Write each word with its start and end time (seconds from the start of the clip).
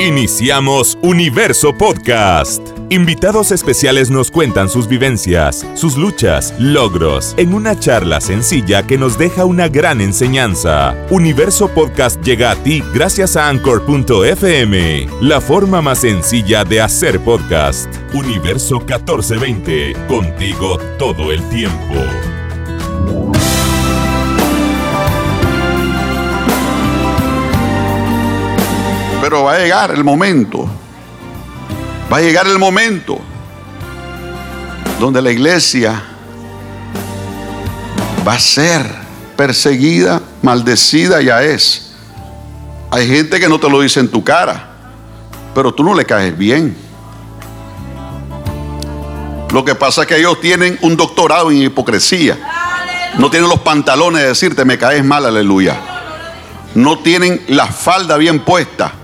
Iniciamos 0.00 0.96
Universo 1.02 1.76
Podcast. 1.76 2.62
Invitados 2.88 3.50
especiales 3.50 4.10
nos 4.10 4.30
cuentan 4.30 4.68
sus 4.68 4.86
vivencias, 4.86 5.66
sus 5.74 5.96
luchas, 5.96 6.54
logros, 6.60 7.34
en 7.36 7.52
una 7.52 7.76
charla 7.76 8.20
sencilla 8.20 8.86
que 8.86 8.96
nos 8.96 9.18
deja 9.18 9.44
una 9.44 9.66
gran 9.66 10.00
enseñanza. 10.00 10.94
Universo 11.10 11.66
Podcast 11.66 12.22
llega 12.22 12.52
a 12.52 12.56
ti 12.62 12.80
gracias 12.94 13.36
a 13.36 13.48
Anchor.fm, 13.48 15.08
la 15.20 15.40
forma 15.40 15.82
más 15.82 15.98
sencilla 15.98 16.62
de 16.62 16.80
hacer 16.80 17.18
podcast. 17.18 17.92
Universo 18.14 18.78
1420, 18.78 19.94
contigo 20.06 20.78
todo 20.96 21.32
el 21.32 21.42
tiempo. 21.48 21.94
Pero 29.28 29.44
va 29.44 29.56
a 29.56 29.58
llegar 29.58 29.90
el 29.90 30.02
momento. 30.04 30.66
Va 32.10 32.16
a 32.16 32.20
llegar 32.22 32.46
el 32.46 32.58
momento 32.58 33.18
donde 34.98 35.20
la 35.20 35.30
iglesia 35.30 36.02
va 38.26 38.32
a 38.32 38.38
ser 38.38 38.86
perseguida, 39.36 40.22
maldecida, 40.40 41.20
ya 41.20 41.42
es. 41.42 41.92
Hay 42.90 43.06
gente 43.06 43.38
que 43.38 43.50
no 43.50 43.60
te 43.60 43.68
lo 43.68 43.82
dice 43.82 44.00
en 44.00 44.08
tu 44.08 44.24
cara, 44.24 44.70
pero 45.54 45.74
tú 45.74 45.84
no 45.84 45.94
le 45.94 46.06
caes 46.06 46.38
bien. 46.38 46.74
Lo 49.52 49.62
que 49.62 49.74
pasa 49.74 50.00
es 50.00 50.06
que 50.06 50.16
ellos 50.16 50.40
tienen 50.40 50.78
un 50.80 50.96
doctorado 50.96 51.50
en 51.50 51.58
hipocresía. 51.58 52.38
No 53.18 53.28
tienen 53.28 53.50
los 53.50 53.60
pantalones 53.60 54.22
de 54.22 54.28
decirte 54.28 54.64
me 54.64 54.78
caes 54.78 55.04
mal, 55.04 55.26
aleluya. 55.26 55.78
No 56.74 57.00
tienen 57.00 57.44
la 57.48 57.66
falda 57.66 58.16
bien 58.16 58.40
puesta 58.40 58.94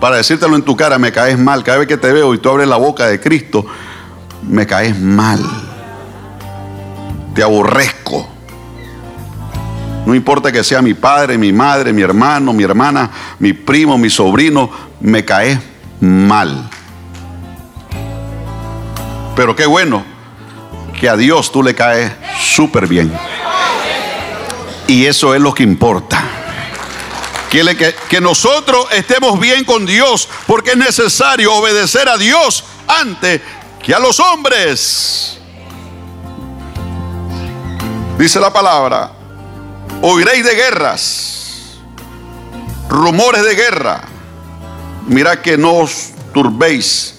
para 0.00 0.16
decírtelo 0.16 0.56
en 0.56 0.62
tu 0.62 0.76
cara, 0.76 0.98
me 0.98 1.12
caes 1.12 1.38
mal. 1.38 1.62
Cada 1.64 1.78
vez 1.78 1.88
que 1.88 1.96
te 1.96 2.12
veo 2.12 2.34
y 2.34 2.38
tú 2.38 2.50
abres 2.50 2.68
la 2.68 2.76
boca 2.76 3.06
de 3.06 3.20
Cristo, 3.20 3.66
me 4.42 4.66
caes 4.66 4.98
mal. 4.98 5.40
Te 7.34 7.42
aborrezco. 7.42 8.28
No 10.06 10.14
importa 10.14 10.52
que 10.52 10.62
sea 10.62 10.82
mi 10.82 10.92
padre, 10.94 11.38
mi 11.38 11.52
madre, 11.52 11.92
mi 11.92 12.02
hermano, 12.02 12.52
mi 12.52 12.62
hermana, 12.62 13.10
mi 13.38 13.54
primo, 13.54 13.96
mi 13.96 14.10
sobrino, 14.10 14.70
me 15.00 15.24
caes 15.24 15.58
mal. 16.00 16.68
Pero 19.34 19.56
qué 19.56 19.66
bueno 19.66 20.04
que 21.00 21.08
a 21.08 21.16
Dios 21.16 21.50
tú 21.50 21.62
le 21.62 21.74
caes 21.74 22.12
súper 22.38 22.86
bien. 22.86 23.10
Y 24.86 25.06
eso 25.06 25.34
es 25.34 25.40
lo 25.40 25.54
que 25.54 25.62
importa. 25.62 26.43
Que, 27.54 27.94
que, 28.08 28.20
nosotros 28.20 28.88
estemos 28.90 29.38
bien 29.38 29.64
con 29.64 29.86
Dios, 29.86 30.28
porque 30.44 30.72
es 30.72 30.76
necesario 30.76 31.54
obedecer 31.54 32.08
a 32.08 32.18
Dios 32.18 32.64
antes 32.88 33.40
que 33.80 33.94
a 33.94 34.00
los 34.00 34.18
hombres. 34.18 35.38
Dice 38.18 38.40
la 38.40 38.52
palabra, 38.52 39.12
oiréis 40.02 40.44
de 40.44 40.52
guerras, 40.56 41.78
rumores 42.88 43.44
de 43.44 43.54
guerra. 43.54 44.02
Mira 45.06 45.40
que 45.40 45.56
no 45.56 45.74
os 45.74 46.08
turbéis, 46.32 47.14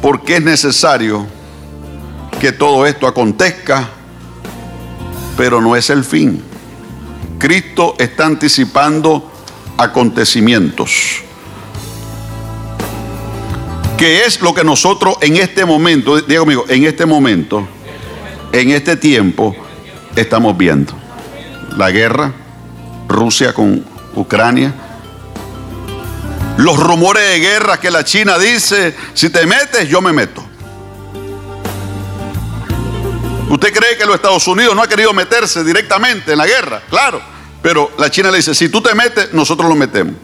porque 0.00 0.36
es 0.36 0.42
necesario 0.42 1.26
que 2.40 2.52
todo 2.52 2.86
esto 2.86 3.06
acontezca, 3.06 3.86
pero 5.36 5.60
no 5.60 5.76
es 5.76 5.90
el 5.90 6.04
fin. 6.04 6.42
Cristo 7.38 7.96
está 7.98 8.24
anticipando 8.24 9.31
acontecimientos. 9.78 11.22
¿Qué 13.96 14.24
es 14.24 14.40
lo 14.40 14.52
que 14.52 14.64
nosotros 14.64 15.16
en 15.20 15.36
este 15.36 15.64
momento, 15.64 16.20
Diego 16.20 16.44
amigo, 16.44 16.64
en 16.68 16.84
este 16.84 17.06
momento, 17.06 17.68
en 18.52 18.70
este 18.70 18.96
tiempo, 18.96 19.54
estamos 20.16 20.58
viendo? 20.58 20.92
La 21.76 21.90
guerra, 21.90 22.32
Rusia 23.08 23.54
con 23.54 23.84
Ucrania. 24.14 24.74
Los 26.56 26.76
rumores 26.78 27.22
de 27.28 27.38
guerra 27.38 27.78
que 27.78 27.90
la 27.90 28.04
China 28.04 28.38
dice, 28.38 28.94
si 29.14 29.30
te 29.30 29.46
metes, 29.46 29.88
yo 29.88 30.00
me 30.02 30.12
meto. 30.12 30.44
¿Usted 33.48 33.72
cree 33.72 33.96
que 33.96 34.06
los 34.06 34.16
Estados 34.16 34.46
Unidos 34.48 34.74
no 34.74 34.82
ha 34.82 34.88
querido 34.88 35.12
meterse 35.12 35.62
directamente 35.62 36.32
en 36.32 36.38
la 36.38 36.46
guerra? 36.46 36.82
Claro. 36.88 37.31
Pero 37.62 37.90
la 37.98 38.10
China 38.10 38.30
le 38.30 38.38
dice, 38.38 38.54
si 38.54 38.68
tú 38.68 38.80
te 38.80 38.94
metes, 38.94 39.32
nosotros 39.32 39.68
lo 39.68 39.74
metemos. 39.74 40.14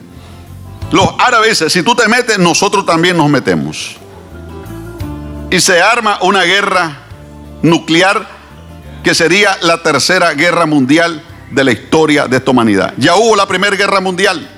Los 0.90 1.08
árabes 1.18 1.50
dicen, 1.50 1.70
si 1.70 1.82
tú 1.82 1.94
te 1.94 2.08
metes, 2.08 2.38
nosotros 2.38 2.84
también 2.84 3.16
nos 3.16 3.28
metemos. 3.28 3.96
Y 5.50 5.60
se 5.60 5.80
arma 5.80 6.18
una 6.22 6.42
guerra 6.42 7.04
nuclear 7.62 8.26
que 9.04 9.14
sería 9.14 9.56
la 9.62 9.82
tercera 9.82 10.34
guerra 10.34 10.66
mundial 10.66 11.22
de 11.50 11.64
la 11.64 11.72
historia 11.72 12.26
de 12.26 12.38
esta 12.38 12.50
humanidad. 12.50 12.94
Ya 12.96 13.16
hubo 13.16 13.36
la 13.36 13.46
primera 13.46 13.76
guerra 13.76 14.00
mundial. 14.00 14.48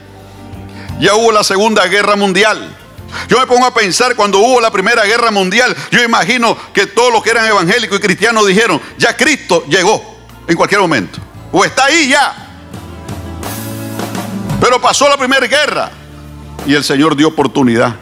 Ya 0.98 1.14
hubo 1.14 1.32
la 1.32 1.44
segunda 1.44 1.86
guerra 1.86 2.16
mundial. 2.16 2.76
Yo 3.28 3.38
me 3.38 3.46
pongo 3.46 3.66
a 3.66 3.74
pensar 3.74 4.14
cuando 4.14 4.38
hubo 4.38 4.60
la 4.60 4.70
primera 4.70 5.04
guerra 5.04 5.30
mundial, 5.30 5.76
yo 5.90 6.02
imagino 6.02 6.56
que 6.72 6.86
todos 6.86 7.12
los 7.12 7.22
que 7.22 7.30
eran 7.30 7.46
evangélicos 7.46 7.98
y 7.98 8.02
cristianos 8.02 8.46
dijeron, 8.46 8.80
ya 8.98 9.16
Cristo 9.16 9.64
llegó 9.68 10.18
en 10.46 10.56
cualquier 10.56 10.80
momento. 10.80 11.18
O 11.50 11.64
está 11.64 11.86
ahí 11.86 12.08
ya. 12.08 12.49
Pero 14.70 14.80
pasó 14.80 15.08
la 15.08 15.16
primera 15.16 15.48
guerra 15.48 15.90
y 16.64 16.74
el 16.74 16.84
Señor 16.84 17.16
dio 17.16 17.26
oportunidad. 17.26 17.92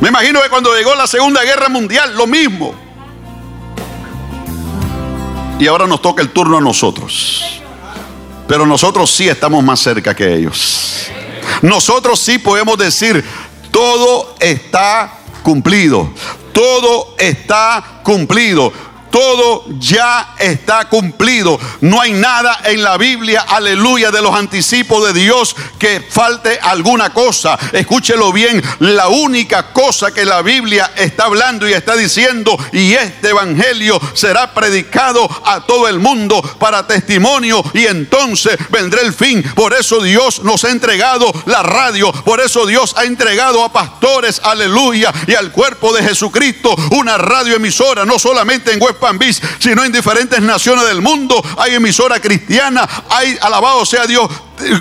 Me 0.00 0.08
imagino 0.08 0.40
que 0.40 0.48
cuando 0.48 0.74
llegó 0.74 0.94
la 0.94 1.06
Segunda 1.06 1.42
Guerra 1.42 1.68
Mundial, 1.68 2.16
lo 2.16 2.26
mismo. 2.26 2.74
Y 5.58 5.66
ahora 5.66 5.86
nos 5.86 6.00
toca 6.00 6.22
el 6.22 6.30
turno 6.30 6.56
a 6.56 6.62
nosotros. 6.62 7.60
Pero 8.48 8.64
nosotros 8.64 9.10
sí 9.10 9.28
estamos 9.28 9.62
más 9.62 9.80
cerca 9.80 10.16
que 10.16 10.34
ellos. 10.34 11.08
Nosotros 11.60 12.18
sí 12.18 12.38
podemos 12.38 12.78
decir, 12.78 13.22
todo 13.70 14.36
está 14.40 15.12
cumplido. 15.42 16.08
Todo 16.54 17.16
está 17.18 18.00
cumplido 18.02 18.72
todo 19.10 19.64
ya 19.78 20.34
está 20.38 20.88
cumplido. 20.88 21.58
No 21.80 22.00
hay 22.00 22.12
nada 22.12 22.60
en 22.64 22.82
la 22.82 22.96
Biblia, 22.96 23.44
aleluya, 23.48 24.10
de 24.10 24.22
los 24.22 24.34
anticipos 24.34 25.06
de 25.06 25.20
Dios 25.20 25.54
que 25.78 26.00
falte 26.00 26.58
alguna 26.60 27.10
cosa. 27.10 27.58
Escúchelo 27.72 28.32
bien, 28.32 28.62
la 28.80 29.08
única 29.08 29.72
cosa 29.72 30.12
que 30.12 30.24
la 30.24 30.42
Biblia 30.42 30.92
está 30.96 31.24
hablando 31.24 31.68
y 31.68 31.72
está 31.72 31.96
diciendo, 31.96 32.56
y 32.72 32.94
este 32.94 33.30
Evangelio 33.30 34.00
será 34.14 34.54
predicado 34.54 35.28
a 35.44 35.60
todo 35.66 35.88
el 35.88 35.98
mundo 35.98 36.42
para 36.58 36.86
testimonio 36.86 37.62
y 37.74 37.86
entonces 37.86 38.56
vendrá 38.70 39.00
el 39.02 39.12
fin. 39.12 39.42
Por 39.54 39.74
eso 39.74 40.02
Dios 40.02 40.42
nos 40.42 40.64
ha 40.64 40.70
entregado 40.70 41.32
la 41.46 41.62
radio, 41.62 42.12
por 42.12 42.40
eso 42.40 42.66
Dios 42.66 42.94
ha 42.96 43.04
entregado 43.04 43.64
a 43.64 43.72
pastores, 43.72 44.40
aleluya, 44.44 45.12
y 45.26 45.34
al 45.34 45.52
cuerpo 45.52 45.92
de 45.92 46.02
Jesucristo 46.02 46.74
una 46.92 47.18
radio 47.18 47.56
emisora, 47.56 48.04
no 48.04 48.18
solamente 48.18 48.72
en 48.72 48.80
web 48.80 48.96
sino 49.58 49.84
en 49.84 49.92
diferentes 49.92 50.40
naciones 50.40 50.86
del 50.86 51.00
mundo. 51.00 51.42
Hay 51.58 51.74
emisora 51.74 52.20
cristiana, 52.20 52.88
hay, 53.08 53.36
alabado 53.40 53.84
sea 53.84 54.06
Dios, 54.06 54.30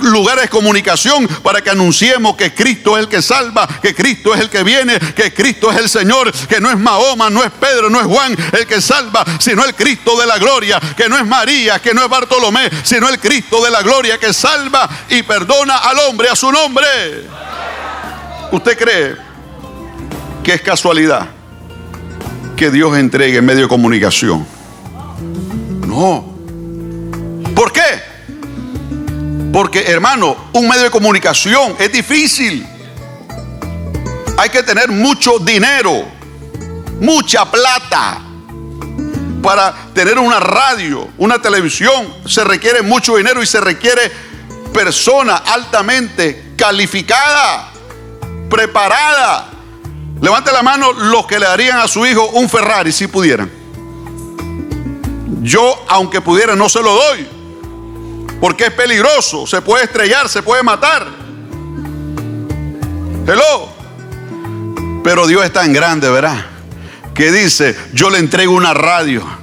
lugares 0.02 0.44
de 0.44 0.50
comunicación 0.50 1.28
para 1.28 1.62
que 1.62 1.70
anunciemos 1.70 2.36
que 2.36 2.54
Cristo 2.54 2.98
es 2.98 3.04
el 3.04 3.10
que 3.10 3.22
salva, 3.22 3.68
que 3.82 3.96
Cristo 3.96 4.34
es 4.34 4.42
el 4.42 4.50
que 4.50 4.64
viene, 4.64 5.00
que 5.00 5.34
Cristo 5.34 5.72
es 5.72 5.78
el 5.78 5.90
Señor, 5.90 6.32
que 6.48 6.60
no 6.60 6.70
es 6.70 6.78
Mahoma, 6.78 7.30
no 7.30 7.44
es 7.44 7.52
Pedro, 7.52 7.90
no 7.90 8.00
es 8.00 8.06
Juan 8.06 8.36
el 8.52 8.68
que 8.68 8.82
salva, 8.82 9.24
sino 9.40 9.64
el 9.64 9.76
Cristo 9.76 10.20
de 10.20 10.28
la 10.28 10.38
gloria, 10.38 10.80
que 10.96 11.10
no 11.10 11.18
es 11.18 11.26
María, 11.26 11.80
que 11.80 11.94
no 11.94 12.04
es 12.04 12.10
Bartolomé, 12.10 12.70
sino 12.84 13.10
el 13.10 13.20
Cristo 13.20 13.64
de 13.64 13.72
la 13.72 13.82
gloria 13.82 14.18
que 14.18 14.34
salva 14.34 14.90
y 15.10 15.24
perdona 15.24 15.78
al 15.78 16.00
hombre 16.00 16.30
a 16.30 16.36
su 16.36 16.52
nombre. 16.52 16.88
¿Usted 18.52 18.78
cree 18.78 19.16
que 20.44 20.54
es 20.54 20.62
casualidad? 20.62 21.39
Que 22.60 22.70
Dios 22.70 22.98
entregue 22.98 23.38
en 23.38 23.46
medio 23.46 23.62
de 23.62 23.68
comunicación. 23.70 24.46
No. 25.88 26.36
¿Por 27.56 27.72
qué? 27.72 28.04
Porque, 29.54 29.84
hermano, 29.84 30.36
un 30.52 30.68
medio 30.68 30.84
de 30.84 30.90
comunicación 30.90 31.78
es 31.80 31.90
difícil. 31.90 32.68
Hay 34.38 34.50
que 34.50 34.62
tener 34.62 34.92
mucho 34.92 35.40
dinero, 35.40 36.06
mucha 37.00 37.50
plata. 37.50 38.24
Para 39.42 39.74
tener 39.94 40.20
una 40.20 40.42
radio, 40.42 41.08
una 41.18 41.42
televisión, 41.42 42.14
se 42.26 42.44
requiere 42.44 42.82
mucho 42.82 43.16
dinero 43.16 43.42
y 43.42 43.46
se 43.46 43.62
requiere 43.62 44.12
persona 44.74 45.38
altamente 45.38 46.56
calificada, 46.58 47.72
preparada 48.50 49.49
Levante 50.22 50.52
la 50.52 50.62
mano 50.62 50.92
los 50.92 51.26
que 51.26 51.40
le 51.40 51.46
darían 51.46 51.80
a 51.80 51.88
su 51.88 52.06
hijo 52.06 52.28
un 52.34 52.50
Ferrari 52.50 52.92
si 52.92 53.08
pudieran. 53.08 53.50
Yo, 55.42 55.86
aunque 55.88 56.22
pudiera, 56.22 56.56
no 56.56 56.68
se 56.68 56.82
lo 56.82 56.94
doy. 56.94 57.28
Porque 58.42 58.66
es 58.66 58.72
peligroso, 58.72 59.48
se 59.48 59.62
puede 59.62 59.86
estrellar, 59.86 60.28
se 60.30 60.44
puede 60.44 60.64
matar. 60.64 61.08
Hello. 63.26 63.70
Pero 65.04 65.28
Dios 65.28 65.46
es 65.46 65.54
tan 65.54 65.72
grande, 65.72 66.10
¿verdad? 66.10 66.46
Que 67.14 67.32
dice, 67.32 67.78
yo 67.94 68.10
le 68.10 68.20
entrego 68.20 68.54
una 68.54 68.74
radio 68.74 69.39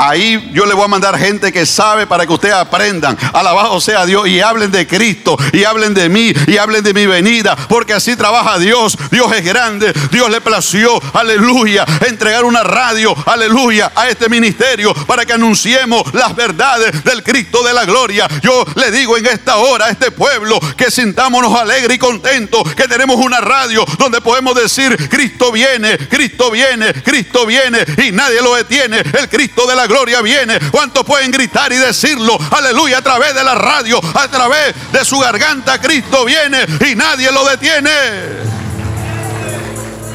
Ahí 0.00 0.50
yo 0.54 0.64
le 0.64 0.72
voy 0.72 0.86
a 0.86 0.88
mandar 0.88 1.18
gente 1.18 1.52
que 1.52 1.66
sabe 1.66 2.06
para 2.06 2.26
que 2.26 2.32
ustedes 2.32 2.54
aprendan. 2.54 3.18
Alabado 3.34 3.78
sea 3.82 4.06
Dios 4.06 4.26
y 4.28 4.40
hablen 4.40 4.70
de 4.70 4.86
Cristo 4.86 5.36
y 5.52 5.64
hablen 5.64 5.92
de 5.92 6.08
mí 6.08 6.32
y 6.46 6.56
hablen 6.56 6.82
de 6.82 6.94
mi 6.94 7.04
venida. 7.04 7.54
Porque 7.54 7.92
así 7.92 8.16
trabaja 8.16 8.58
Dios. 8.58 8.96
Dios 9.10 9.30
es 9.36 9.44
grande. 9.44 9.92
Dios 10.10 10.30
le 10.30 10.40
plació, 10.40 10.98
aleluya, 11.12 11.84
entregar 12.06 12.46
una 12.46 12.62
radio, 12.62 13.14
aleluya, 13.26 13.92
a 13.94 14.08
este 14.08 14.30
ministerio 14.30 14.94
para 15.04 15.26
que 15.26 15.34
anunciemos 15.34 16.02
las 16.14 16.34
verdades 16.34 17.04
del 17.04 17.22
Cristo 17.22 17.62
de 17.62 17.74
la 17.74 17.84
gloria. 17.84 18.26
Yo 18.42 18.64
le 18.76 18.90
digo 18.90 19.18
en 19.18 19.26
esta 19.26 19.58
hora 19.58 19.84
a 19.84 19.90
este 19.90 20.12
pueblo 20.12 20.58
que 20.78 20.90
sintámonos 20.90 21.54
alegres 21.54 21.96
y 21.96 21.98
contentos, 21.98 22.74
que 22.74 22.88
tenemos 22.88 23.16
una 23.16 23.42
radio 23.42 23.84
donde 23.98 24.22
podemos 24.22 24.54
decir, 24.54 25.10
Cristo 25.10 25.52
viene, 25.52 25.98
Cristo 26.08 26.50
viene, 26.50 26.94
Cristo 27.02 27.44
viene 27.44 27.84
y 28.02 28.12
nadie 28.12 28.40
lo 28.40 28.54
detiene. 28.54 29.00
El 29.00 29.28
Cristo 29.28 29.66
de 29.66 29.76
la 29.76 29.89
gloria 29.90 30.22
viene. 30.22 30.58
¿Cuántos 30.70 31.04
pueden 31.04 31.30
gritar 31.30 31.72
y 31.72 31.76
decirlo? 31.76 32.38
Aleluya, 32.50 32.98
a 32.98 33.02
través 33.02 33.34
de 33.34 33.42
la 33.42 33.56
radio, 33.56 34.00
a 34.14 34.28
través 34.28 34.74
de 34.92 35.04
su 35.04 35.18
garganta, 35.18 35.80
Cristo 35.80 36.24
viene 36.24 36.64
y 36.88 36.94
nadie 36.94 37.30
lo 37.32 37.44
detiene. 37.44 37.90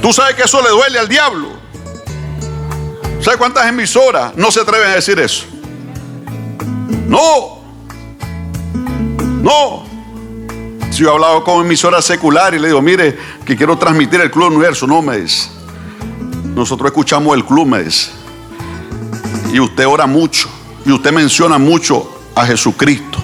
Tú 0.01 0.13
sabes 0.13 0.36
que 0.36 0.44
eso 0.44 0.62
le 0.62 0.69
duele 0.69 0.98
al 0.98 1.10
diablo. 1.10 1.50
¿Sabes 3.22 3.38
cuántas 3.38 3.68
emisoras 3.68 4.36
no 4.36 4.51
se 4.51 4.62
atreven 4.62 4.89
a 4.89 4.95
decir 4.95 5.19
eso? 5.19 5.45
No. 7.07 7.60
No. 9.42 9.86
Si 10.92 11.04
yo 11.04 11.10
he 11.10 11.12
hablado 11.12 11.44
con 11.44 11.66
emisora 11.66 12.01
secular 12.01 12.54
y 12.54 12.60
le 12.60 12.68
digo, 12.68 12.81
mire, 12.81 13.18
que 13.45 13.57
quiero 13.57 13.77
transmitir 13.77 14.22
el 14.22 14.31
Club 14.31 14.54
Universo, 14.54 14.88
no 14.88 15.01
me 15.01 15.18
dice. 15.18 15.50
Nosotros 16.56 16.88
escuchamos 16.88 17.36
el 17.36 17.44
club, 17.44 17.66
me 17.66 17.83
y 19.55 19.59
usted 19.61 19.87
ora 19.87 20.05
mucho 20.05 20.49
y 20.85 20.91
usted 20.91 21.13
menciona 21.13 21.57
mucho 21.57 22.13
a 22.35 22.45
Jesucristo. 22.45 23.19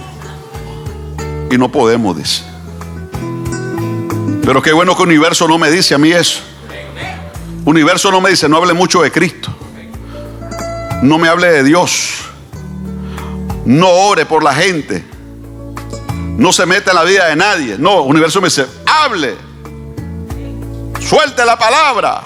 Y 1.51 1.57
no 1.57 1.69
podemos, 1.69 2.15
dice. 2.15 2.43
Pero 4.41 4.61
qué 4.61 4.71
bueno 4.71 4.95
que 4.95 5.03
Universo 5.03 5.45
no 5.45 5.57
me 5.57 5.69
dice 5.69 5.93
a 5.93 5.97
mí 5.97 6.09
eso. 6.09 6.39
Universo 7.65 8.11
no 8.11 8.21
me 8.21 8.29
dice, 8.29 8.47
no 8.47 8.55
hable 8.55 8.71
mucho 8.71 9.01
de 9.01 9.11
Cristo. 9.11 9.53
No 11.01 11.17
me 11.17 11.27
hable 11.27 11.51
de 11.51 11.65
Dios. 11.65 12.21
No 13.65 13.89
ore 13.89 14.25
por 14.25 14.41
la 14.41 14.55
gente. 14.55 15.03
No 16.37 16.53
se 16.53 16.65
meta 16.65 16.91
en 16.91 16.95
la 16.95 17.03
vida 17.03 17.27
de 17.27 17.35
nadie. 17.35 17.75
No, 17.77 18.03
Universo 18.03 18.39
me 18.39 18.47
dice, 18.47 18.65
hable. 18.85 19.35
Suelte 21.01 21.43
la 21.43 21.59
palabra. 21.59 22.23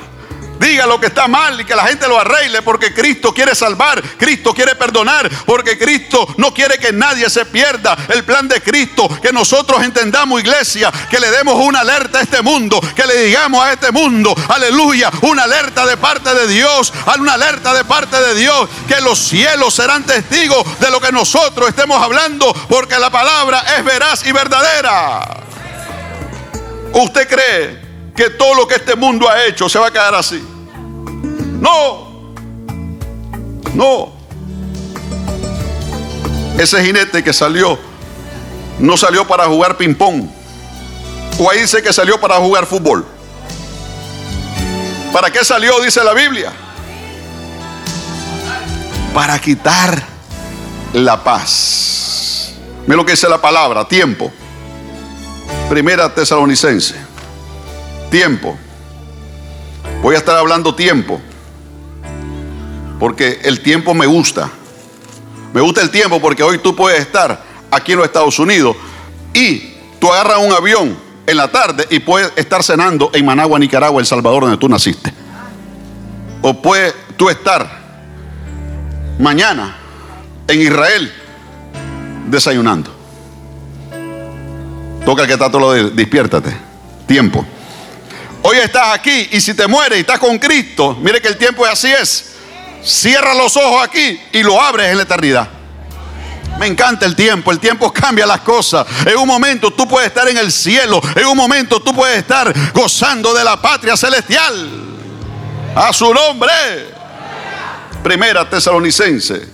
Diga 0.59 0.85
lo 0.85 0.99
que 0.99 1.07
está 1.07 1.27
mal 1.27 1.59
y 1.59 1.65
que 1.65 1.75
la 1.75 1.87
gente 1.87 2.07
lo 2.07 2.19
arregle 2.19 2.61
porque 2.61 2.93
Cristo 2.93 3.33
quiere 3.33 3.53
salvar, 3.55 4.01
Cristo 4.17 4.53
quiere 4.53 4.75
perdonar, 4.75 5.29
porque 5.45 5.77
Cristo 5.77 6.33
no 6.37 6.53
quiere 6.53 6.77
que 6.77 6.93
nadie 6.93 7.29
se 7.29 7.45
pierda. 7.45 7.97
El 8.09 8.23
plan 8.23 8.47
de 8.47 8.61
Cristo, 8.61 9.09
que 9.21 9.31
nosotros 9.31 9.83
entendamos 9.83 10.39
iglesia, 10.39 10.91
que 11.09 11.19
le 11.19 11.29
demos 11.31 11.55
una 11.55 11.81
alerta 11.81 12.19
a 12.19 12.21
este 12.21 12.41
mundo, 12.41 12.79
que 12.95 13.05
le 13.05 13.23
digamos 13.23 13.63
a 13.63 13.73
este 13.73 13.91
mundo, 13.91 14.35
aleluya, 14.47 15.11
una 15.21 15.43
alerta 15.43 15.85
de 15.85 15.97
parte 15.97 16.33
de 16.33 16.47
Dios, 16.47 16.93
una 17.19 17.33
alerta 17.33 17.73
de 17.73 17.83
parte 17.83 18.19
de 18.19 18.35
Dios, 18.35 18.69
que 18.87 19.01
los 19.01 19.19
cielos 19.19 19.73
serán 19.73 20.03
testigos 20.03 20.79
de 20.79 20.89
lo 20.89 21.01
que 21.01 21.11
nosotros 21.11 21.69
estemos 21.69 22.01
hablando, 22.01 22.53
porque 22.69 22.97
la 22.97 23.09
palabra 23.09 23.65
es 23.77 23.83
veraz 23.83 24.25
y 24.25 24.31
verdadera. 24.31 25.43
¿Usted 26.93 27.27
cree 27.27 27.84
que 28.15 28.29
todo 28.29 28.55
lo 28.55 28.67
que 28.67 28.75
este 28.75 28.95
mundo 28.95 29.29
ha 29.29 29.45
hecho 29.45 29.67
se 29.67 29.77
va 29.77 29.87
a 29.87 29.91
quedar 29.91 30.15
así. 30.15 30.41
No, 31.59 32.31
no. 33.73 34.13
Ese 36.57 36.83
jinete 36.83 37.23
que 37.23 37.33
salió, 37.33 37.77
no 38.79 38.95
salió 38.95 39.27
para 39.27 39.45
jugar 39.45 39.75
ping-pong. 39.75 40.29
O 41.37 41.51
ahí 41.51 41.61
dice 41.61 41.83
que 41.83 41.91
salió 41.91 42.19
para 42.19 42.37
jugar 42.37 42.65
fútbol. 42.65 43.05
¿Para 45.11 45.29
qué 45.31 45.43
salió? 45.43 45.81
Dice 45.81 46.01
la 46.03 46.13
Biblia. 46.13 46.53
Para 49.13 49.39
quitar 49.39 50.01
la 50.93 51.21
paz. 51.21 52.53
Mira 52.85 52.95
lo 52.95 53.05
que 53.05 53.11
dice 53.11 53.27
la 53.27 53.41
palabra, 53.41 53.85
tiempo. 53.85 54.31
Primera 55.67 56.13
tesalonicense 56.13 57.04
tiempo. 58.09 58.57
Voy 60.01 60.15
a 60.15 60.17
estar 60.17 60.35
hablando 60.35 60.75
tiempo. 60.75 61.19
Porque 62.99 63.39
el 63.43 63.61
tiempo 63.61 63.93
me 63.93 64.05
gusta. 64.05 64.49
Me 65.53 65.61
gusta 65.61 65.81
el 65.81 65.89
tiempo 65.89 66.19
porque 66.19 66.43
hoy 66.43 66.59
tú 66.59 66.75
puedes 66.75 66.99
estar 66.99 67.41
aquí 67.71 67.93
en 67.93 67.99
los 67.99 68.07
Estados 68.07 68.37
Unidos 68.39 68.75
y 69.33 69.73
tú 69.99 70.11
agarras 70.11 70.39
un 70.39 70.51
avión 70.51 70.97
en 71.27 71.37
la 71.37 71.49
tarde 71.49 71.87
y 71.89 71.99
puedes 71.99 72.31
estar 72.35 72.63
cenando 72.63 73.09
en 73.13 73.25
Managua, 73.25 73.57
Nicaragua, 73.59 73.99
El 73.99 74.05
Salvador, 74.05 74.43
donde 74.43 74.57
tú 74.57 74.69
naciste. 74.69 75.13
O 76.41 76.61
puedes 76.61 76.93
tú 77.17 77.29
estar 77.29 77.85
mañana 79.19 79.77
en 80.47 80.61
Israel 80.61 81.11
desayunando. 82.27 82.91
Toca 85.05 85.21
el 85.21 85.27
que 85.27 85.33
está 85.33 85.49
todo 85.49 85.61
lo 85.61 85.71
de 85.71 85.89
despiértate. 85.91 86.55
Tiempo. 87.07 87.45
Hoy 88.47 88.57
estás 88.57 88.93
aquí 88.93 89.27
y 89.31 89.41
si 89.41 89.55
te 89.55 89.65
mueres 89.65 89.97
y 89.97 90.01
estás 90.01 90.19
con 90.19 90.37
Cristo, 90.37 90.95
mire 91.01 91.19
que 91.19 91.29
el 91.29 91.35
tiempo 91.35 91.65
es 91.65 91.73
así 91.73 91.91
es. 91.91 92.25
Cierra 92.83 93.33
los 93.33 93.57
ojos 93.57 93.83
aquí 93.83 94.21
y 94.31 94.43
lo 94.43 94.61
abres 94.61 94.91
en 94.91 94.97
la 94.97 95.01
eternidad. 95.01 95.49
Me 96.59 96.67
encanta 96.67 97.07
el 97.07 97.15
tiempo, 97.15 97.51
el 97.51 97.59
tiempo 97.59 97.91
cambia 97.91 98.27
las 98.27 98.41
cosas. 98.41 98.85
En 99.03 99.17
un 99.17 99.27
momento 99.27 99.71
tú 99.71 99.87
puedes 99.87 100.09
estar 100.09 100.29
en 100.29 100.37
el 100.37 100.51
cielo, 100.51 101.01
en 101.15 101.25
un 101.25 101.35
momento 101.35 101.81
tú 101.81 101.91
puedes 101.91 102.19
estar 102.19 102.53
gozando 102.71 103.33
de 103.33 103.43
la 103.43 103.59
patria 103.59 103.97
celestial. 103.97 104.69
A 105.75 105.91
su 105.91 106.13
nombre. 106.13 106.53
Primera 108.03 108.47
tesalonicense. 108.47 109.49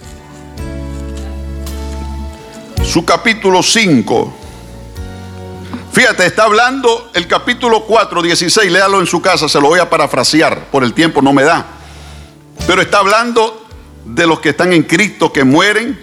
Su 2.84 3.06
capítulo 3.06 3.64
5 3.64 4.41
Fíjate, 5.92 6.26
está 6.26 6.44
hablando 6.44 7.12
el 7.14 7.28
capítulo 7.28 7.82
4, 7.82 8.22
16, 8.22 8.72
léalo 8.72 9.02
en 9.02 9.08
su 9.08 9.22
casa, 9.22 9.50
se 9.50 9.60
lo 9.60 9.68
voy 9.68 9.82
a 9.82 9.90
parafrasear, 9.90 10.68
por 10.72 10.86
el 10.86 10.94
tiempo 10.94 11.22
no 11.22 11.34
me 11.34 11.44
da. 11.44 11.66
Pero 12.66 12.82
está 12.82 13.00
hablando 13.00 13.66
de 14.06 14.26
los 14.26 14.40
que 14.40 14.50
están 14.50 14.72
en 14.72 14.84
Cristo, 14.84 15.34
que 15.34 15.44
mueren, 15.44 16.00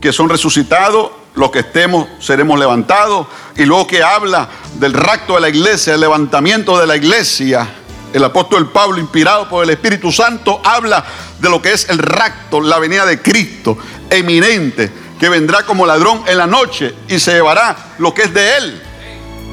que 0.00 0.10
son 0.14 0.30
resucitados, 0.30 1.10
los 1.34 1.50
que 1.50 1.58
estemos 1.58 2.08
seremos 2.18 2.58
levantados, 2.58 3.26
y 3.56 3.66
luego 3.66 3.86
que 3.86 4.02
habla 4.02 4.48
del 4.76 4.94
rapto 4.94 5.34
de 5.34 5.42
la 5.42 5.50
iglesia, 5.50 5.94
el 5.94 6.00
levantamiento 6.00 6.78
de 6.78 6.86
la 6.86 6.96
iglesia. 6.96 7.68
El 8.14 8.24
apóstol 8.24 8.72
Pablo, 8.72 8.98
inspirado 8.98 9.50
por 9.50 9.62
el 9.62 9.70
Espíritu 9.70 10.10
Santo, 10.10 10.62
habla 10.64 11.04
de 11.38 11.50
lo 11.50 11.60
que 11.60 11.74
es 11.74 11.90
el 11.90 11.98
rapto, 11.98 12.62
la 12.62 12.78
venida 12.78 13.04
de 13.04 13.20
Cristo, 13.20 13.76
eminente, 14.08 14.90
que 15.20 15.28
vendrá 15.28 15.64
como 15.66 15.84
ladrón 15.84 16.22
en 16.26 16.38
la 16.38 16.46
noche 16.46 16.94
y 17.06 17.20
se 17.20 17.34
llevará 17.34 17.94
lo 17.98 18.14
que 18.14 18.22
es 18.22 18.32
de 18.32 18.56
él. 18.56 18.82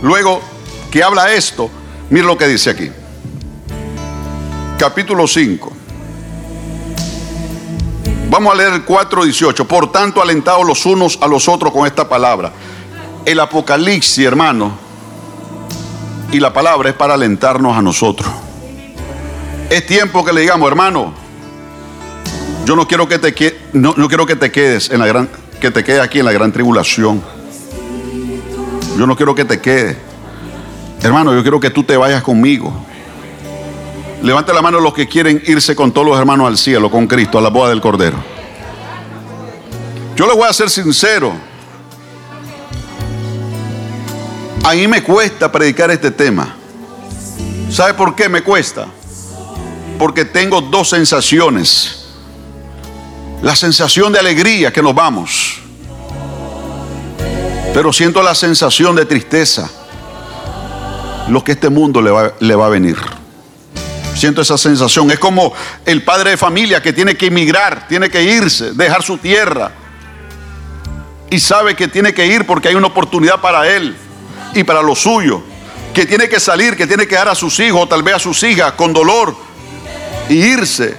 Luego 0.02 0.42
que 0.92 1.04
habla 1.04 1.34
esto, 1.34 1.70
mire 2.10 2.26
lo 2.26 2.38
que 2.38 2.48
dice 2.48 2.70
aquí. 2.70 2.92
Capítulo 4.78 5.28
5. 5.28 5.74
Vamos 8.30 8.54
a 8.54 8.56
leer 8.56 8.74
el 8.74 8.86
4.18. 8.86 9.66
Por 9.66 9.92
tanto, 9.92 10.22
alentados 10.22 10.66
los 10.66 10.86
unos 10.86 11.18
a 11.22 11.28
los 11.28 11.48
otros 11.48 11.72
con 11.72 11.88
esta 11.88 12.08
palabra. 12.08 12.52
El 13.26 13.40
Apocalipsis, 13.40 14.26
hermano, 14.26 14.78
y 16.32 16.40
la 16.40 16.54
palabra 16.54 16.90
es 16.90 16.96
para 16.96 17.16
alentarnos 17.16 17.76
a 17.76 17.82
nosotros. 17.82 18.30
Es 19.70 19.86
tiempo 19.86 20.24
que 20.24 20.34
le 20.34 20.42
digamos, 20.42 20.68
hermano, 20.68 21.14
yo 22.66 22.76
no 22.76 22.88
quiero 22.88 23.08
que 23.08 23.18
te, 23.18 23.60
no, 23.74 23.94
no 23.98 24.08
quiero 24.08 24.26
que 24.26 24.36
te 24.36 24.52
quedes 24.52 24.92
en 24.92 25.00
la 25.00 25.08
gran, 25.08 25.30
que 25.60 25.72
te 25.72 25.84
quedes 25.84 26.02
aquí 26.02 26.20
en 26.20 26.26
la 26.26 26.32
gran 26.32 26.52
tribulación. 26.52 27.37
Yo 28.98 29.06
no 29.06 29.16
quiero 29.16 29.36
que 29.36 29.46
te 29.46 29.62
quede. 29.62 29.96
Hermano, 31.02 31.34
yo 31.36 31.44
quiero 31.44 31.60
que 31.60 31.70
tú 31.70 31.84
te 31.84 31.96
vayas 31.96 32.24
conmigo. 32.24 32.74
Levante 34.24 34.52
la 34.54 34.64
mano 34.64 34.80
los 34.80 34.94
que 34.94 35.08
quieren 35.08 35.42
irse 35.46 35.76
con 35.76 35.92
todos 35.92 36.08
los 36.08 36.20
hermanos 36.20 36.48
al 36.48 36.58
cielo, 36.58 36.90
con 36.90 37.06
Cristo, 37.06 37.38
a 37.38 37.42
la 37.42 37.50
boda 37.50 37.70
del 37.70 37.80
Cordero. 37.80 38.18
Yo 40.16 40.26
les 40.26 40.36
voy 40.36 40.48
a 40.50 40.54
ser 40.54 40.72
sincero. 40.72 41.32
A 44.64 44.74
mí 44.74 44.88
me 44.88 45.04
cuesta 45.04 45.52
predicar 45.52 45.92
este 45.92 46.10
tema. 46.10 46.56
¿Sabe 47.70 47.94
por 47.94 48.16
qué 48.16 48.28
me 48.28 48.42
cuesta? 48.42 48.88
Porque 50.00 50.26
tengo 50.26 50.60
dos 50.60 50.90
sensaciones. 50.90 52.08
La 53.44 53.56
sensación 53.56 54.12
de 54.12 54.18
alegría 54.18 54.74
que 54.74 54.82
nos 54.82 54.96
vamos 54.96 55.67
pero 57.78 57.94
siento 57.94 58.24
la 58.24 58.34
sensación 58.34 58.96
de 58.96 59.06
tristeza. 59.06 59.70
lo 61.28 61.44
que 61.44 61.52
este 61.52 61.70
mundo 61.70 62.02
le 62.02 62.10
va, 62.10 62.34
le 62.40 62.56
va 62.56 62.66
a 62.66 62.70
venir. 62.70 62.98
Siento 64.16 64.42
esa 64.42 64.58
sensación. 64.58 65.12
Es 65.12 65.20
como 65.20 65.54
el 65.86 66.04
padre 66.04 66.32
de 66.32 66.38
familia 66.38 66.82
que 66.82 66.92
tiene 66.92 67.16
que 67.16 67.28
emigrar, 67.28 67.88
tiene 67.88 68.10
que 68.10 68.24
irse, 68.24 68.74
dejar 68.74 69.04
su 69.04 69.20
tierra. 69.20 69.70
Y 71.30 71.40
sabe 71.40 71.76
que 71.76 71.88
tiene 71.88 72.16
que 72.16 72.26
ir 72.26 72.48
porque 72.48 72.70
hay 72.70 72.74
una 72.74 72.88
oportunidad 72.88 73.42
para 73.42 73.68
él 73.70 73.96
y 74.56 74.64
para 74.64 74.82
lo 74.82 74.96
suyo. 74.96 75.44
Que 75.94 76.08
tiene 76.08 76.28
que 76.28 76.40
salir, 76.40 76.76
que 76.76 76.88
tiene 76.88 77.06
que 77.06 77.14
dar 77.14 77.30
a 77.30 77.36
sus 77.36 77.60
hijos, 77.60 77.84
o 77.84 77.88
tal 77.88 78.02
vez 78.02 78.16
a 78.16 78.20
sus 78.20 78.42
hijas, 78.42 78.72
con 78.72 78.92
dolor, 78.92 79.36
y 80.30 80.34
irse 80.34 80.98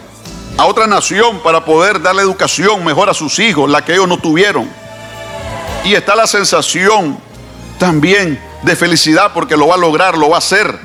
a 0.57 0.65
otra 0.67 0.87
nación 0.87 1.43
para 1.43 1.65
poder 1.65 2.01
darle 2.01 2.23
educación 2.23 2.85
mejor 2.85 3.11
a 3.11 3.15
sus 3.15 3.37
hijos, 3.41 3.69
la 3.69 3.85
que 3.85 3.95
ellos 3.95 4.07
no 4.07 4.19
tuvieron. 4.19 4.78
Y 5.85 5.95
está 5.95 6.15
la 6.15 6.27
sensación 6.27 7.19
también 7.79 8.41
de 8.63 8.77
felicidad 8.77 9.33
porque 9.33 9.57
lo 9.57 9.69
va 9.69 9.75
a 9.75 9.79
lograr, 9.79 10.17
lo 10.19 10.31
va 10.31 10.37
a 10.37 10.39
hacer. 10.39 10.79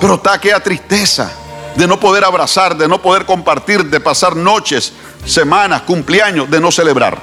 Pero 0.00 0.14
está 0.14 0.34
aquella 0.34 0.60
tristeza 0.60 1.30
de 1.76 1.86
no 1.86 2.00
poder 2.00 2.24
abrazar, 2.24 2.76
de 2.76 2.88
no 2.88 3.00
poder 3.00 3.24
compartir, 3.24 3.84
de 3.84 4.00
pasar 4.00 4.36
noches, 4.36 4.92
semanas, 5.24 5.82
cumpleaños, 5.82 6.50
de 6.50 6.60
no 6.60 6.70
celebrar. 6.70 7.18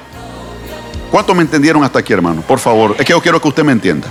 ¿Cuántos 1.10 1.34
me 1.34 1.42
entendieron 1.42 1.82
hasta 1.84 2.00
aquí, 2.00 2.12
hermano? 2.12 2.42
Por 2.42 2.58
favor, 2.58 2.94
es 2.98 3.04
que 3.04 3.12
yo 3.12 3.20
quiero 3.20 3.40
que 3.40 3.48
usted 3.48 3.64
me 3.64 3.72
entienda. 3.72 4.08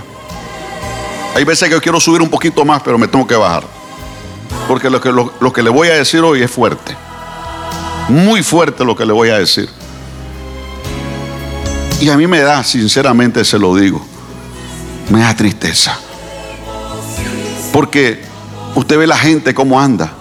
Hay 1.34 1.44
veces 1.44 1.68
que 1.68 1.74
yo 1.74 1.80
quiero 1.80 2.00
subir 2.00 2.20
un 2.20 2.28
poquito 2.28 2.64
más, 2.64 2.82
pero 2.82 2.98
me 2.98 3.06
tengo 3.06 3.26
que 3.26 3.36
bajar. 3.36 3.64
Porque 4.66 4.90
lo 4.90 5.00
que, 5.00 5.10
lo 5.10 5.52
que 5.52 5.62
le 5.62 5.70
voy 5.70 5.88
a 5.88 5.94
decir 5.94 6.20
hoy 6.20 6.42
es 6.42 6.50
fuerte. 6.50 6.96
Muy 8.08 8.42
fuerte 8.42 8.84
lo 8.84 8.96
que 8.96 9.04
le 9.04 9.12
voy 9.12 9.30
a 9.30 9.38
decir. 9.38 9.68
Y 12.00 12.08
a 12.10 12.16
mí 12.16 12.26
me 12.26 12.40
da, 12.40 12.62
sinceramente 12.62 13.44
se 13.44 13.58
lo 13.58 13.74
digo, 13.74 14.04
me 15.10 15.20
da 15.20 15.34
tristeza. 15.34 15.98
Porque 17.72 18.22
usted 18.76 18.98
ve 18.98 19.06
la 19.06 19.16
gente 19.16 19.52
cómo 19.52 19.80
anda 19.80 20.12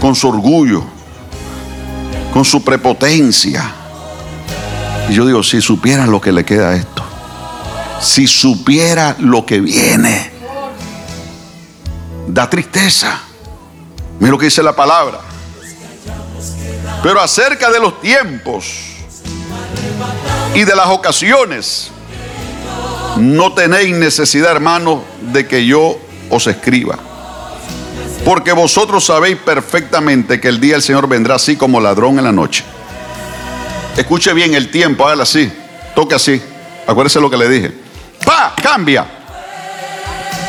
con 0.00 0.14
su 0.14 0.28
orgullo, 0.28 0.84
con 2.32 2.44
su 2.44 2.62
prepotencia. 2.62 3.72
Y 5.08 5.14
yo 5.14 5.26
digo, 5.26 5.42
si 5.42 5.60
supiera 5.60 6.06
lo 6.06 6.20
que 6.20 6.30
le 6.30 6.44
queda 6.44 6.70
a 6.70 6.76
esto, 6.76 7.02
si 8.00 8.28
supiera 8.28 9.16
lo 9.18 9.44
que 9.44 9.60
viene, 9.60 10.30
da 12.28 12.48
tristeza. 12.48 13.20
Mira 14.20 14.30
lo 14.30 14.38
que 14.38 14.46
dice 14.46 14.62
la 14.62 14.76
palabra. 14.76 15.18
Pero 17.02 17.20
acerca 17.20 17.68
de 17.70 17.80
los 17.80 18.00
tiempos 18.00 18.91
y 20.54 20.64
de 20.64 20.76
las 20.76 20.86
ocasiones, 20.88 21.90
no 23.16 23.52
tenéis 23.52 23.94
necesidad, 23.94 24.52
hermano, 24.52 25.04
de 25.20 25.46
que 25.46 25.64
yo 25.66 25.98
os 26.30 26.46
escriba. 26.46 26.98
Porque 28.24 28.52
vosotros 28.52 29.04
sabéis 29.04 29.36
perfectamente 29.38 30.40
que 30.40 30.48
el 30.48 30.60
día 30.60 30.74
del 30.74 30.82
Señor 30.82 31.08
vendrá 31.08 31.34
así 31.34 31.56
como 31.56 31.80
ladrón 31.80 32.18
en 32.18 32.24
la 32.24 32.32
noche. 32.32 32.64
Escuche 33.96 34.32
bien 34.32 34.54
el 34.54 34.70
tiempo, 34.70 35.04
hágalo 35.04 35.24
así, 35.24 35.52
toque 35.94 36.14
así. 36.14 36.40
Acuérdese 36.86 37.20
lo 37.20 37.30
que 37.30 37.36
le 37.36 37.48
dije. 37.48 37.72
¡Pa! 38.24 38.54
Cambia. 38.62 39.06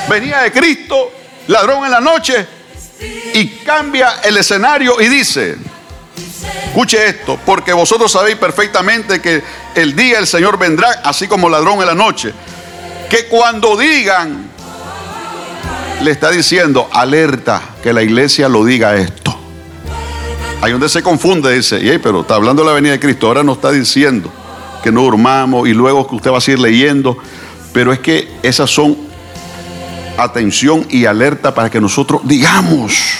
Venía 0.09 0.41
de 0.41 0.51
Cristo, 0.51 1.11
ladrón 1.47 1.85
en 1.85 1.91
la 1.91 1.99
noche, 1.99 2.45
y 3.33 3.47
cambia 3.65 4.19
el 4.23 4.37
escenario 4.37 5.01
y 5.01 5.07
dice, 5.07 5.57
escuche 6.73 7.07
esto, 7.07 7.37
porque 7.45 7.71
vosotros 7.71 8.11
sabéis 8.11 8.35
perfectamente 8.37 9.21
que 9.21 9.43
el 9.75 9.95
día 9.95 10.15
del 10.15 10.25
Señor 10.25 10.57
vendrá 10.57 11.01
así 11.03 11.27
como 11.27 11.47
ladrón 11.47 11.79
en 11.81 11.85
la 11.85 11.93
noche. 11.93 12.33
Que 13.11 13.27
cuando 13.27 13.77
digan, 13.77 14.49
le 16.01 16.09
está 16.09 16.31
diciendo, 16.31 16.89
alerta, 16.91 17.61
que 17.83 17.93
la 17.93 18.01
iglesia 18.01 18.49
lo 18.49 18.65
diga 18.65 18.95
esto. 18.95 19.37
Ahí 20.61 20.71
donde 20.71 20.89
se 20.89 21.03
confunde, 21.03 21.53
dice, 21.53 21.99
pero 22.01 22.21
está 22.21 22.33
hablando 22.33 22.63
de 22.63 22.69
la 22.69 22.73
venida 22.73 22.93
de 22.93 22.99
Cristo, 22.99 23.27
ahora 23.27 23.43
no 23.43 23.53
está 23.53 23.69
diciendo 23.69 24.31
que 24.81 24.91
no 24.91 25.03
durmamos 25.03 25.67
y 25.67 25.73
luego 25.73 26.07
que 26.07 26.15
usted 26.15 26.31
va 26.31 26.39
a 26.39 26.41
seguir 26.41 26.59
leyendo, 26.59 27.19
pero 27.71 27.93
es 27.93 27.99
que 27.99 28.31
esas 28.41 28.71
son 28.71 28.97
atención 30.17 30.87
y 30.89 31.05
alerta 31.05 31.53
para 31.53 31.69
que 31.69 31.79
nosotros 31.79 32.21
digamos, 32.23 33.19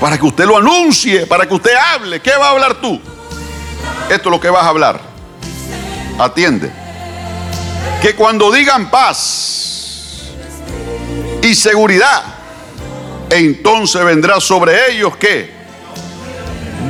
para 0.00 0.18
que 0.18 0.26
usted 0.26 0.44
lo 0.44 0.56
anuncie, 0.56 1.26
para 1.26 1.46
que 1.46 1.54
usted 1.54 1.74
hable. 1.74 2.20
¿Qué 2.20 2.32
va 2.36 2.48
a 2.48 2.50
hablar 2.50 2.80
tú? 2.80 3.00
Esto 4.10 4.28
es 4.28 4.30
lo 4.30 4.40
que 4.40 4.50
vas 4.50 4.64
a 4.64 4.68
hablar. 4.68 5.00
Atiende. 6.18 6.70
Que 8.00 8.14
cuando 8.14 8.52
digan 8.52 8.90
paz, 8.90 9.56
y 11.46 11.54
seguridad. 11.54 12.22
entonces 13.30 14.04
vendrá 14.04 14.40
sobre 14.40 14.92
ellos 14.92 15.16
que 15.16 15.50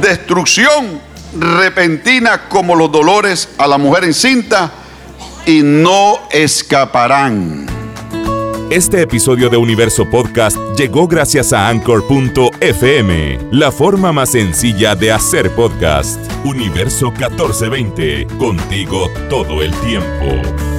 destrucción 0.00 1.00
repentina 1.38 2.48
como 2.48 2.74
los 2.74 2.90
dolores 2.90 3.50
a 3.58 3.66
la 3.66 3.78
mujer 3.78 4.04
encinta 4.04 4.70
y 5.44 5.60
no 5.62 6.20
escaparán. 6.30 7.75
Este 8.70 9.00
episodio 9.00 9.48
de 9.48 9.56
Universo 9.56 10.10
Podcast 10.10 10.56
llegó 10.76 11.06
gracias 11.06 11.52
a 11.52 11.68
Anchor.fm, 11.68 13.38
la 13.52 13.70
forma 13.70 14.12
más 14.12 14.30
sencilla 14.30 14.96
de 14.96 15.12
hacer 15.12 15.54
podcast. 15.54 16.18
Universo 16.44 17.12
1420, 17.12 18.26
contigo 18.38 19.08
todo 19.30 19.62
el 19.62 19.72
tiempo. 19.76 20.75